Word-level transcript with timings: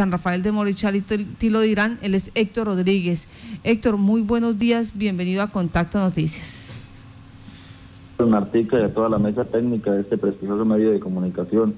San 0.00 0.12
Rafael 0.12 0.44
de 0.44 0.52
Morichal 0.52 0.94
y 0.94 1.00
Tilo 1.00 1.58
Dirán, 1.58 1.98
él 2.02 2.14
es 2.14 2.30
Héctor 2.36 2.68
Rodríguez. 2.68 3.26
Héctor, 3.64 3.96
muy 3.96 4.22
buenos 4.22 4.56
días, 4.56 4.96
bienvenido 4.96 5.42
a 5.42 5.48
Contacto 5.48 5.98
Noticias. 5.98 6.78
Martica 8.24 8.78
y 8.78 8.84
a 8.84 8.94
toda 8.94 9.08
la 9.08 9.18
mesa 9.18 9.44
técnica 9.44 9.90
de 9.90 10.02
este 10.02 10.16
prestigioso 10.16 10.64
medio 10.64 10.92
de 10.92 11.00
comunicación. 11.00 11.74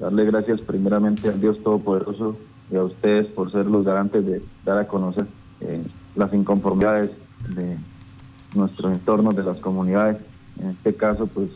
Darle 0.00 0.24
gracias 0.24 0.62
primeramente 0.62 1.28
al 1.28 1.42
Dios 1.42 1.62
Todopoderoso 1.62 2.38
y 2.70 2.76
a 2.76 2.84
ustedes 2.84 3.26
por 3.26 3.52
ser 3.52 3.66
los 3.66 3.84
garantes 3.84 4.24
de 4.24 4.42
dar 4.64 4.78
a 4.78 4.88
conocer 4.88 5.26
eh, 5.60 5.84
las 6.16 6.32
inconformidades 6.32 7.10
de 7.54 7.76
nuestros 8.54 8.94
entornos, 8.94 9.36
de 9.36 9.42
las 9.42 9.58
comunidades. 9.58 10.16
En 10.58 10.70
este 10.70 10.94
caso, 10.94 11.26
pues 11.26 11.50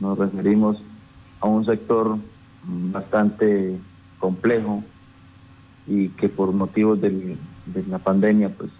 nos 0.00 0.16
referimos 0.16 0.78
a 1.40 1.46
un 1.46 1.66
sector 1.66 2.16
bastante 2.64 3.78
complejo, 4.18 4.82
y 5.86 6.08
que 6.10 6.28
por 6.28 6.52
motivos 6.52 7.00
de 7.00 7.36
la 7.88 7.98
pandemia, 7.98 8.48
pues 8.50 8.70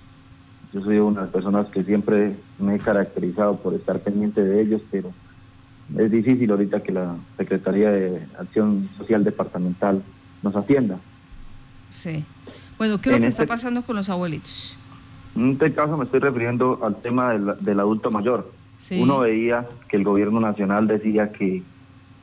yo 0.73 0.83
soy 0.83 0.99
una 0.99 1.21
de 1.21 1.27
las 1.27 1.33
personas 1.33 1.67
que 1.69 1.85
siempre 1.85 2.37
me 2.59 2.75
he 2.75 2.79
caracterizado 2.79 3.57
por 3.57 3.75
estar 3.75 4.01
pendiente 4.01 4.43
de 4.43 4.61
ellos, 4.61 4.83
pero 4.91 5.13
es 5.97 6.11
difícil 6.11 6.51
ahorita 6.51 6.83
que 6.83 6.93
la 6.93 7.17
Secretaría 7.37 7.91
de 7.91 8.27
Acción 8.39 8.89
Social 8.99 9.25
Departamental 9.25 10.03
nos 10.43 10.57
atienda. 10.57 10.99
Sí. 11.89 12.25
Bueno, 12.77 13.01
¿qué 13.01 13.11
es 13.11 13.17
lo 13.17 13.23
que 13.23 13.29
está 13.29 13.45
este 13.45 13.55
pasando 13.55 13.83
con 13.83 13.97
los 13.97 14.09
abuelitos? 14.09 14.77
En 15.35 15.53
este 15.53 15.73
caso 15.73 15.97
me 15.97 16.05
estoy 16.05 16.21
refiriendo 16.21 16.81
al 16.83 16.97
tema 16.97 17.33
del, 17.33 17.81
adulto 17.81 18.11
mayor. 18.11 18.51
Uno 18.91 19.21
veía 19.21 19.67
que 19.89 19.97
el 19.97 20.05
gobierno 20.05 20.41
nacional 20.41 20.87
decía 20.87 21.33
que 21.33 21.63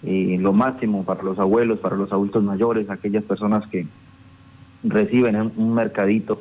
eh, 0.04 0.38
lo 0.40 0.54
máximo 0.54 1.06
para 1.06 1.23
los 1.23 1.40
abuelos, 1.40 1.80
para 1.80 1.95
los 1.95 2.12
adultos 2.12 2.44
mayores, 2.44 2.90
aquellas 2.90 3.23
personas 3.23 3.66
que 3.70 3.88
reciben 4.84 5.52
un 5.55 5.73
mercadito 5.73 6.40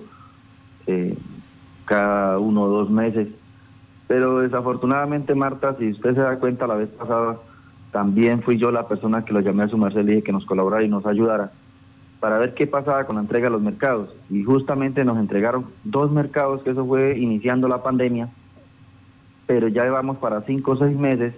eh, 0.86 1.16
cada 1.84 2.38
uno 2.38 2.62
o 2.62 2.68
dos 2.68 2.90
meses. 2.90 3.28
Pero 4.08 4.40
desafortunadamente, 4.40 5.34
Marta, 5.34 5.76
si 5.78 5.90
usted 5.90 6.14
se 6.14 6.20
da 6.20 6.38
cuenta, 6.38 6.66
la 6.66 6.74
vez 6.74 6.88
pasada 6.90 7.38
también 7.92 8.42
fui 8.42 8.58
yo 8.58 8.70
la 8.70 8.88
persona 8.88 9.24
que 9.24 9.32
lo 9.32 9.40
llamé 9.40 9.64
a 9.64 9.68
su 9.68 9.78
merced 9.78 10.00
y 10.00 10.04
dije 10.04 10.22
que 10.22 10.32
nos 10.32 10.46
colaborara 10.46 10.82
y 10.82 10.88
nos 10.88 11.06
ayudara 11.06 11.52
para 12.20 12.38
ver 12.38 12.54
qué 12.54 12.66
pasaba 12.66 13.04
con 13.04 13.16
la 13.16 13.22
entrega 13.22 13.46
de 13.46 13.50
los 13.50 13.62
mercados. 13.62 14.08
Y 14.30 14.44
justamente 14.44 15.04
nos 15.04 15.18
entregaron 15.18 15.66
dos 15.84 16.10
mercados, 16.10 16.62
que 16.62 16.70
eso 16.70 16.86
fue 16.86 17.18
iniciando 17.18 17.68
la 17.68 17.82
pandemia, 17.82 18.28
pero 19.46 19.68
ya 19.68 19.84
llevamos 19.84 20.18
para 20.18 20.42
cinco 20.42 20.72
o 20.72 20.76
seis 20.76 20.96
meses 20.96 21.34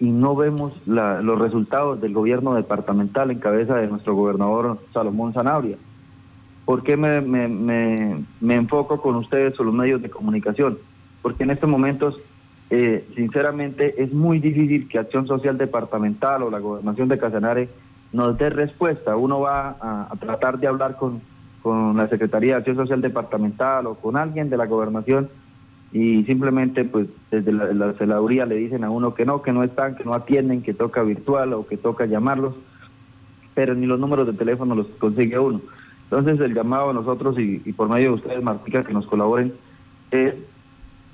y 0.00 0.10
no 0.10 0.34
vemos 0.34 0.72
los 0.86 1.38
resultados 1.38 2.00
del 2.00 2.12
gobierno 2.12 2.54
departamental 2.54 3.30
en 3.30 3.38
cabeza 3.38 3.76
de 3.76 3.86
nuestro 3.86 4.16
gobernador 4.16 4.78
Salomón 4.92 5.32
Zanabria. 5.32 5.78
¿Por 6.64 6.82
qué 6.82 6.96
me, 6.96 7.20
me, 7.20 8.54
enfoco 8.54 9.00
con 9.00 9.16
ustedes 9.16 9.54
sobre 9.56 9.68
los 9.68 9.74
medios 9.74 10.02
de 10.02 10.10
comunicación? 10.10 10.78
Porque 11.20 11.42
en 11.42 11.50
estos 11.50 11.68
momentos, 11.68 12.20
eh, 12.70 13.06
sinceramente, 13.16 14.02
es 14.02 14.12
muy 14.12 14.38
difícil 14.38 14.88
que 14.88 14.98
Acción 14.98 15.26
Social 15.26 15.58
Departamental 15.58 16.42
o 16.42 16.50
la 16.50 16.60
Gobernación 16.60 17.08
de 17.08 17.18
Casanare 17.18 17.68
nos 18.12 18.38
dé 18.38 18.50
respuesta. 18.50 19.16
Uno 19.16 19.40
va 19.40 19.76
a, 19.80 20.14
tratar 20.20 20.58
de 20.58 20.68
hablar 20.68 20.96
con, 20.96 21.20
con 21.62 21.96
la 21.96 22.08
Secretaría 22.08 22.52
de 22.52 22.58
Acción 22.58 22.76
Social 22.76 23.00
Departamental 23.00 23.86
o 23.86 23.94
con 23.96 24.16
alguien 24.16 24.48
de 24.48 24.56
la 24.56 24.66
Gobernación 24.66 25.28
y 25.92 26.24
simplemente 26.24 26.84
pues 26.84 27.06
desde 27.30 27.52
la, 27.52 27.66
la 27.72 28.46
le 28.46 28.54
dicen 28.56 28.82
a 28.82 28.90
uno 28.90 29.14
que 29.14 29.26
no, 29.26 29.42
que 29.42 29.52
no 29.52 29.62
están, 29.62 29.94
que 29.94 30.04
no 30.04 30.14
atienden, 30.14 30.62
que 30.62 30.72
toca 30.72 31.02
virtual 31.02 31.52
o 31.52 31.66
que 31.66 31.76
toca 31.76 32.06
llamarlos, 32.06 32.54
pero 33.54 33.74
ni 33.74 33.86
los 33.86 34.00
números 34.00 34.26
de 34.26 34.32
teléfono 34.32 34.74
los 34.74 34.86
consigue 34.98 35.38
uno. 35.38 35.60
Entonces 36.12 36.40
el 36.40 36.52
llamado 36.52 36.90
a 36.90 36.92
nosotros 36.92 37.38
y, 37.38 37.56
por 37.72 37.88
medio 37.88 38.08
de 38.08 38.14
ustedes, 38.16 38.42
Martica, 38.42 38.84
que 38.84 38.92
nos 38.92 39.06
colaboren, 39.06 39.54
es 40.10 40.34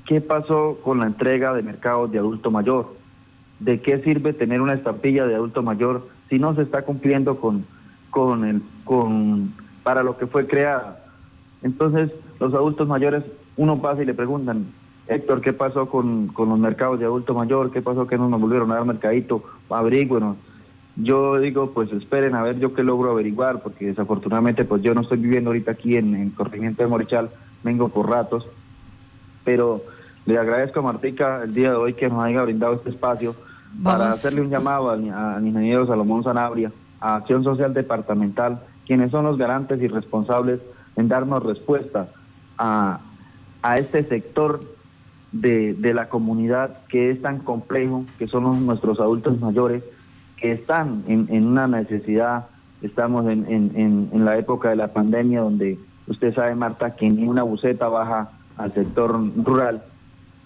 qué 0.07 0.21
pasó 0.21 0.81
con 0.83 0.99
la 0.99 1.07
entrega 1.07 1.55
de 1.55 1.63
mercados 1.63 2.11
de 2.11 2.19
adulto 2.19 2.51
mayor. 2.51 2.97
¿De 3.61 3.81
qué 3.81 4.03
sirve 4.03 4.33
tener 4.33 4.61
una 4.61 4.75
estampilla 4.75 5.25
de 5.25 5.37
adulto 5.37 5.63
mayor 5.63 6.09
si 6.29 6.41
no 6.41 6.53
se 6.57 6.63
está 6.63 6.83
cumpliendo 6.83 7.39
con, 7.39 7.65
con 8.11 8.45
el, 8.45 8.61
con, 8.83 9.55
para 9.85 10.03
lo 10.03 10.19
que 10.19 10.27
fue 10.27 10.49
creada? 10.49 11.05
Entonces 11.63 12.11
los 12.41 12.53
adultos 12.53 12.89
mayores, 12.89 13.23
uno 13.57 13.81
pasa 13.81 14.03
y 14.03 14.07
le 14.07 14.15
preguntan, 14.15 14.67
Héctor, 15.07 15.43
¿qué 15.43 15.53
pasó 15.53 15.89
con, 15.89 16.27
con 16.27 16.49
los 16.49 16.59
mercados 16.59 16.99
de 16.99 17.05
adulto 17.05 17.35
mayor? 17.35 17.71
¿Qué 17.71 17.83
pasó 17.83 18.09
que 18.09 18.19
no 18.19 18.29
nos 18.29 18.41
volvieron 18.41 18.73
a 18.73 18.75
dar 18.75 18.85
mercadito? 18.85 19.45
Averigüenos 19.71 20.39
yo 21.01 21.39
digo, 21.39 21.71
pues 21.71 21.93
esperen 21.93 22.35
a 22.35 22.43
ver 22.43 22.59
yo 22.59 22.75
qué 22.75 22.83
logro 22.83 23.13
averiguar, 23.13 23.63
porque 23.63 23.87
desafortunadamente 23.87 24.65
pues 24.65 24.83
yo 24.83 24.95
no 24.95 25.03
estoy 25.03 25.19
viviendo 25.19 25.51
ahorita 25.51 25.73
aquí 25.73 25.97
en, 25.97 26.15
el 26.15 26.35
corregimiento 26.35 26.83
de 26.83 26.89
Morichal, 26.89 27.31
vengo 27.63 27.89
por 27.89 28.11
ratos, 28.11 28.47
pero 29.45 29.83
le 30.27 30.39
agradezco 30.39 30.81
a 30.81 30.83
Martica 30.83 31.45
el 31.45 31.55
día 31.55 31.71
de 31.71 31.77
hoy 31.77 31.95
que 31.95 32.09
nos 32.09 32.25
haya 32.25 32.43
brindado 32.43 32.75
este 32.75 32.91
espacio 32.91 33.37
para 33.83 34.09
hacerle 34.09 34.41
un 34.41 34.51
llamado 34.51 34.91
al, 34.91 35.05
ingeniero 35.47 35.87
Salomón 35.87 36.25
Sanabria, 36.25 36.73
a 37.01 37.17
Acción 37.17 37.45
Social 37.45 37.73
Departamental, 37.73 38.61
quienes 38.85 39.13
son 39.13 39.25
los 39.25 39.39
garantes 39.39 39.81
y 39.81 39.87
responsables 39.87 40.61
en 40.97 41.07
darnos 41.07 41.45
respuesta 41.45 42.09
a, 42.57 42.99
a 43.63 43.77
este 43.77 44.03
sector 44.03 44.61
de, 45.31 45.75
de 45.75 45.95
la 45.95 46.09
comunidad 46.09 46.79
que 46.89 47.11
es 47.11 47.23
tan 47.23 47.39
complejo, 47.39 48.05
que 48.19 48.27
son 48.27 48.67
nuestros 48.67 48.99
adultos 48.99 49.39
mayores, 49.39 49.85
que 50.41 50.53
están 50.53 51.05
en, 51.09 51.47
una 51.47 51.67
necesidad. 51.67 52.47
Estamos 52.83 53.27
en, 53.27 53.47
en, 53.49 54.25
la 54.25 54.39
época 54.39 54.71
de 54.71 54.77
la 54.77 54.93
pandemia 54.93 55.41
donde 55.41 55.79
usted 56.07 56.35
sabe, 56.35 56.55
Marta, 56.55 56.95
que 56.95 57.11
ni 57.11 57.27
una 57.27 57.43
buceta 57.43 57.89
baja 57.89 58.31
al 58.57 58.73
sector 58.73 59.19
rural, 59.45 59.83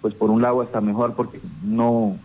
pues 0.00 0.14
por 0.14 0.30
un 0.30 0.42
lado 0.42 0.62
está 0.62 0.80
mejor 0.80 1.14
porque 1.14 1.40
no, 1.62 2.16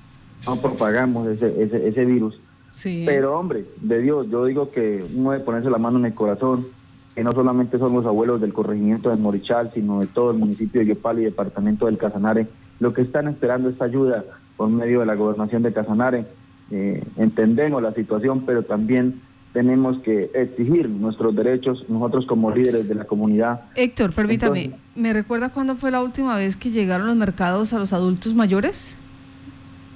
no 0.46 0.56
propagamos 0.58 1.28
ese, 1.28 1.62
ese, 1.62 1.88
ese 1.88 2.06
virus. 2.06 2.40
Sí. 2.70 3.04
Pero 3.06 3.38
hombre, 3.38 3.66
de 3.82 4.02
Dios, 4.02 4.30
yo 4.30 4.46
digo 4.46 4.72
que 4.72 5.06
uno 5.16 5.32
debe 5.32 5.44
ponerse 5.44 5.70
la 5.70 5.78
mano 5.78 6.00
en 6.00 6.06
el 6.06 6.14
corazón, 6.14 6.68
que 7.16 7.24
no 7.24 7.32
solamente 7.32 7.80
son 7.80 7.94
los 7.94 8.06
abuelos 8.06 8.40
del 8.40 8.54
corregimiento 8.54 9.10
de 9.10 9.16
Morichal, 9.16 9.72
sino 9.74 10.00
de 10.02 10.08
todo 10.08 10.32
el 10.32 10.38
municipio 10.38 10.82
de 10.82 10.88
Yopal 10.88 11.20
y 11.20 11.26
departamento 11.26 11.86
del 11.88 11.98
Casanare, 11.98 12.48
lo 12.80 12.94
que 12.94 13.02
están 13.02 13.28
esperando 13.28 13.70
esta 13.70 13.86
ayuda 13.86 14.24
por 14.56 14.70
medio 14.70 15.00
de 15.00 15.06
la 15.06 15.16
gobernación 15.16 15.64
de 15.64 15.74
Casanare 15.74 16.26
eh, 16.72 17.04
entendemos 17.16 17.82
la 17.82 17.94
situación, 17.94 18.44
pero 18.46 18.64
también 18.64 19.22
tenemos 19.54 19.98
que 20.04 20.30
exigir 20.36 20.90
nuestros 20.90 21.36
derechos 21.36 21.84
nosotros 21.90 22.26
como 22.28 22.52
líderes 22.52 22.88
de 22.88 22.96
la 22.96 23.06
comunidad. 23.06 23.62
Héctor, 23.76 24.14
permítame, 24.14 24.72
¿me 24.96 25.14
recuerda 25.14 25.50
cuándo 25.50 25.76
fue 25.76 25.90
la 25.92 26.02
última 26.04 26.36
vez 26.36 26.56
que 26.56 26.70
llegaron 26.70 27.08
los 27.08 27.16
mercados 27.16 27.74
a 27.74 27.80
los 27.80 27.94
adultos 27.94 28.34
mayores? 28.34 28.96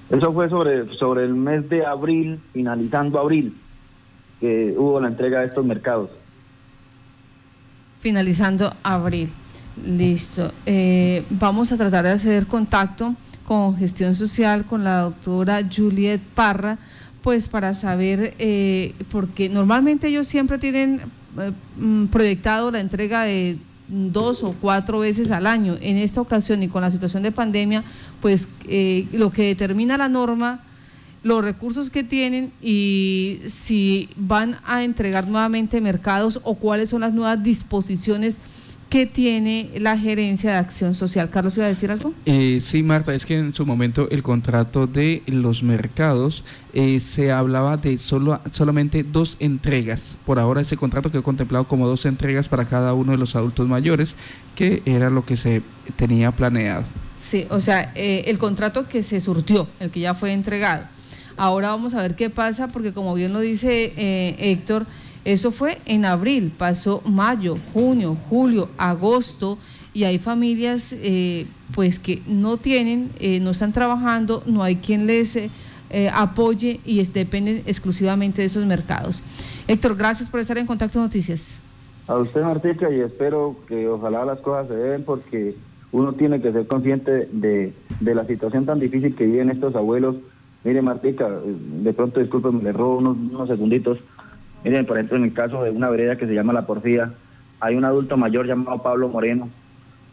Eso 0.09 0.33
fue 0.33 0.49
sobre, 0.49 0.93
sobre 0.97 1.25
el 1.25 1.35
mes 1.35 1.69
de 1.69 1.85
abril, 1.85 2.39
finalizando 2.53 3.19
abril, 3.19 3.55
que 4.39 4.73
hubo 4.77 4.99
la 4.99 5.09
entrega 5.09 5.41
de 5.41 5.47
estos 5.47 5.65
mercados. 5.65 6.09
Finalizando 7.99 8.73
abril, 8.81 9.29
listo. 9.85 10.51
Eh, 10.65 11.23
vamos 11.29 11.71
a 11.71 11.77
tratar 11.77 12.03
de 12.03 12.11
hacer 12.11 12.47
contacto 12.47 13.15
con 13.51 13.75
gestión 13.75 14.15
social 14.15 14.63
con 14.63 14.85
la 14.85 15.01
doctora 15.01 15.61
Juliet 15.69 16.21
Parra, 16.21 16.77
pues 17.21 17.49
para 17.49 17.73
saber, 17.73 18.33
eh, 18.39 18.93
porque 19.11 19.49
normalmente 19.49 20.07
ellos 20.07 20.25
siempre 20.25 20.57
tienen 20.57 21.01
eh, 21.37 21.51
mm, 21.77 22.05
proyectado 22.05 22.71
la 22.71 22.79
entrega 22.79 23.23
de 23.23 23.57
dos 23.89 24.41
o 24.43 24.53
cuatro 24.53 24.99
veces 24.99 25.31
al 25.31 25.47
año. 25.47 25.75
En 25.81 25.97
esta 25.97 26.21
ocasión 26.21 26.63
y 26.63 26.69
con 26.69 26.81
la 26.81 26.91
situación 26.91 27.23
de 27.23 27.33
pandemia, 27.33 27.83
pues 28.21 28.47
eh, 28.69 29.05
lo 29.11 29.31
que 29.31 29.43
determina 29.47 29.97
la 29.97 30.07
norma, 30.07 30.63
los 31.21 31.43
recursos 31.43 31.89
que 31.89 32.05
tienen 32.05 32.53
y 32.61 33.41
si 33.47 34.07
van 34.15 34.59
a 34.65 34.85
entregar 34.85 35.27
nuevamente 35.27 35.81
mercados 35.81 36.39
o 36.43 36.55
cuáles 36.55 36.87
son 36.87 37.01
las 37.01 37.11
nuevas 37.11 37.43
disposiciones 37.43 38.39
¿Qué 38.91 39.05
tiene 39.05 39.69
la 39.77 39.97
gerencia 39.97 40.51
de 40.51 40.57
acción 40.57 40.95
social. 40.95 41.29
Carlos, 41.29 41.55
¿iba 41.55 41.65
a 41.65 41.69
decir 41.69 41.91
algo? 41.91 42.13
Eh, 42.25 42.59
sí, 42.59 42.83
Marta, 42.83 43.13
es 43.13 43.25
que 43.25 43.37
en 43.37 43.53
su 43.53 43.65
momento 43.65 44.09
el 44.11 44.21
contrato 44.21 44.85
de 44.85 45.23
los 45.27 45.63
mercados 45.63 46.43
eh, 46.73 46.99
se 46.99 47.31
hablaba 47.31 47.77
de 47.77 47.97
solo, 47.97 48.41
solamente 48.51 49.03
dos 49.03 49.37
entregas. 49.39 50.17
Por 50.25 50.39
ahora 50.39 50.59
ese 50.59 50.75
contrato 50.75 51.09
quedó 51.09 51.23
contemplado 51.23 51.69
como 51.69 51.87
dos 51.87 52.05
entregas 52.05 52.49
para 52.49 52.65
cada 52.65 52.93
uno 52.93 53.13
de 53.13 53.17
los 53.17 53.33
adultos 53.37 53.65
mayores, 53.65 54.17
que 54.57 54.83
era 54.85 55.09
lo 55.09 55.25
que 55.25 55.37
se 55.37 55.61
tenía 55.95 56.33
planeado. 56.33 56.83
Sí, 57.17 57.47
o 57.49 57.61
sea, 57.61 57.93
eh, 57.95 58.25
el 58.27 58.39
contrato 58.39 58.89
que 58.89 59.03
se 59.03 59.21
surtió, 59.21 59.69
el 59.79 59.89
que 59.89 60.01
ya 60.01 60.15
fue 60.15 60.33
entregado. 60.33 60.83
Ahora 61.37 61.69
vamos 61.69 61.93
a 61.93 62.01
ver 62.01 62.17
qué 62.17 62.29
pasa, 62.29 62.67
porque 62.67 62.91
como 62.91 63.13
bien 63.13 63.31
lo 63.31 63.39
dice 63.39 63.93
Héctor, 64.37 64.85
eso 65.23 65.51
fue 65.51 65.77
en 65.85 66.05
abril, 66.05 66.51
pasó 66.57 67.01
mayo, 67.05 67.57
junio, 67.73 68.17
julio, 68.29 68.69
agosto 68.77 69.57
y 69.93 70.05
hay 70.05 70.17
familias 70.17 70.95
eh, 70.97 71.45
pues 71.75 71.99
que 71.99 72.21
no 72.27 72.57
tienen, 72.57 73.09
eh, 73.19 73.39
no 73.39 73.51
están 73.51 73.71
trabajando, 73.71 74.41
no 74.45 74.63
hay 74.63 74.77
quien 74.77 75.05
les 75.05 75.35
eh, 75.35 75.49
apoye 76.13 76.79
y 76.85 77.03
dependen 77.03 77.63
exclusivamente 77.65 78.41
de 78.41 78.47
esos 78.47 78.65
mercados. 78.65 79.21
Héctor, 79.67 79.95
gracias 79.95 80.29
por 80.29 80.39
estar 80.39 80.57
en 80.57 80.65
Contacto 80.65 80.99
Noticias. 80.99 81.61
A 82.07 82.17
usted, 82.17 82.41
Martica, 82.41 82.89
y 82.89 82.99
espero 82.99 83.57
que 83.67 83.87
ojalá 83.87 84.25
las 84.25 84.39
cosas 84.39 84.69
se 84.69 84.73
den 84.73 85.03
porque 85.03 85.55
uno 85.91 86.13
tiene 86.13 86.41
que 86.41 86.51
ser 86.51 86.65
consciente 86.65 87.29
de, 87.31 87.73
la 87.99 88.25
situación 88.25 88.65
tan 88.65 88.79
difícil 88.79 89.15
que 89.15 89.25
viven 89.25 89.51
estos 89.51 89.75
abuelos. 89.75 90.15
Mire, 90.63 90.81
Martica, 90.81 91.29
de 91.29 91.93
pronto, 91.93 92.19
discúlpeme, 92.19 92.63
le 92.63 92.71
robo 92.71 92.97
unos 92.97 93.47
segunditos. 93.47 93.99
Miren, 94.63 94.85
por 94.85 94.97
ejemplo, 94.97 95.17
en 95.17 95.23
el 95.23 95.33
caso 95.33 95.63
de 95.63 95.71
una 95.71 95.89
vereda 95.89 96.17
que 96.17 96.27
se 96.27 96.33
llama 96.33 96.53
La 96.53 96.65
Porfía, 96.65 97.11
hay 97.59 97.75
un 97.75 97.85
adulto 97.85 98.15
mayor 98.17 98.45
llamado 98.45 98.81
Pablo 98.81 99.09
Moreno, 99.09 99.49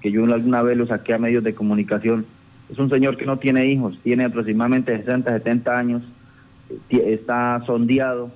que 0.01 0.11
yo 0.11 0.25
alguna 0.25 0.63
vez 0.63 0.77
lo 0.77 0.87
saqué 0.87 1.15
a 1.15 1.19
medios 1.19 1.45
de 1.45 1.55
comunicación. 1.55 2.27
Es 2.71 2.79
un 2.79 2.89
señor 2.89 3.17
que 3.17 3.27
no 3.27 3.39
tiene 3.39 3.67
hijos, 3.67 3.99
tiene 4.03 4.25
aproximadamente 4.25 4.97
60, 4.97 5.31
70 5.31 5.79
años, 5.79 6.03
está 6.91 7.63
sondeado, 7.67 8.31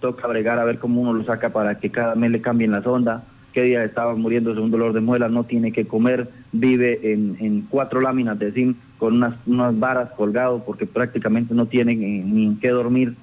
toca 0.00 0.26
bregar 0.26 0.58
a 0.58 0.64
ver 0.64 0.78
cómo 0.78 1.00
uno 1.00 1.14
lo 1.14 1.24
saca 1.24 1.50
para 1.50 1.78
que 1.78 1.90
cada 1.90 2.14
mes 2.14 2.30
le 2.30 2.40
cambien 2.42 2.72
la 2.72 2.82
sonda, 2.82 3.24
qué 3.52 3.62
día 3.62 3.84
estaba 3.84 4.14
muriéndose 4.14 4.60
un 4.60 4.70
dolor 4.70 4.92
de 4.92 5.00
muela, 5.00 5.28
no 5.28 5.44
tiene 5.44 5.72
que 5.72 5.86
comer, 5.86 6.28
vive 6.52 7.12
en, 7.12 7.66
cuatro 7.70 8.00
láminas 8.00 8.38
de 8.38 8.52
zinc 8.52 8.76
con 8.98 9.14
unas, 9.14 9.34
unas 9.46 9.78
varas 9.78 10.10
colgado 10.10 10.62
porque 10.64 10.86
prácticamente 10.86 11.54
no 11.54 11.66
tiene 11.66 11.94
ni 11.94 12.46
en 12.46 12.58
qué 12.58 12.68
dormir. 12.70 13.14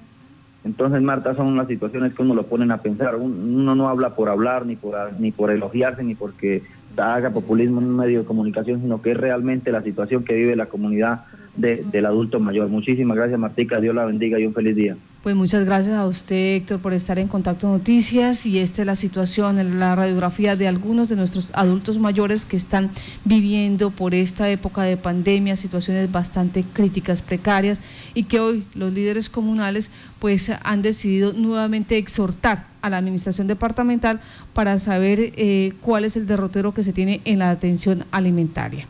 Entonces, 0.64 1.02
Marta, 1.02 1.34
son 1.34 1.48
unas 1.48 1.66
situaciones 1.66 2.14
que 2.14 2.22
uno 2.22 2.34
lo 2.34 2.46
ponen 2.46 2.70
a 2.70 2.78
pensar. 2.78 3.16
Uno 3.16 3.74
no 3.74 3.88
habla 3.88 4.14
por 4.14 4.28
hablar, 4.28 4.64
ni 4.64 4.76
por, 4.76 4.94
ni 5.18 5.32
por 5.32 5.50
elogiarse, 5.50 6.04
ni 6.04 6.14
porque 6.14 6.62
haga 6.96 7.30
populismo 7.30 7.80
en 7.80 7.88
un 7.88 7.96
medio 7.96 8.20
de 8.20 8.24
comunicación, 8.26 8.80
sino 8.80 9.02
que 9.02 9.12
es 9.12 9.16
realmente 9.16 9.72
la 9.72 9.82
situación 9.82 10.24
que 10.24 10.34
vive 10.34 10.54
la 10.54 10.66
comunidad 10.66 11.24
del 11.56 12.06
adulto 12.06 12.40
mayor. 12.40 12.68
Muchísimas 12.68 13.16
gracias, 13.16 13.38
Martica. 13.38 13.80
Dios 13.80 13.94
la 13.94 14.04
bendiga 14.04 14.38
y 14.40 14.46
un 14.46 14.54
feliz 14.54 14.74
día. 14.74 14.96
Pues 15.22 15.36
muchas 15.36 15.64
gracias 15.64 15.94
a 15.94 16.06
usted, 16.06 16.56
Héctor, 16.56 16.80
por 16.80 16.92
estar 16.92 17.16
en 17.18 17.28
Contacto 17.28 17.68
Noticias. 17.68 18.44
Y 18.44 18.58
esta 18.58 18.82
es 18.82 18.86
la 18.86 18.96
situación, 18.96 19.78
la 19.78 19.94
radiografía 19.94 20.56
de 20.56 20.66
algunos 20.66 21.08
de 21.08 21.14
nuestros 21.14 21.52
adultos 21.54 21.98
mayores 21.98 22.44
que 22.44 22.56
están 22.56 22.90
viviendo 23.24 23.90
por 23.90 24.14
esta 24.14 24.50
época 24.50 24.82
de 24.82 24.96
pandemia, 24.96 25.56
situaciones 25.56 26.10
bastante 26.10 26.64
críticas, 26.64 27.22
precarias, 27.22 27.82
y 28.14 28.24
que 28.24 28.40
hoy 28.40 28.64
los 28.74 28.92
líderes 28.92 29.30
comunales 29.30 29.92
pues 30.18 30.50
han 30.64 30.82
decidido 30.82 31.32
nuevamente 31.32 31.98
exhortar 31.98 32.66
a 32.82 32.90
la 32.90 32.96
administración 32.96 33.46
departamental 33.46 34.20
para 34.54 34.78
saber 34.80 35.32
eh, 35.36 35.72
cuál 35.80 36.04
es 36.04 36.16
el 36.16 36.26
derrotero 36.26 36.74
que 36.74 36.82
se 36.82 36.92
tiene 36.92 37.20
en 37.24 37.38
la 37.38 37.50
atención 37.50 38.04
alimentaria. 38.10 38.88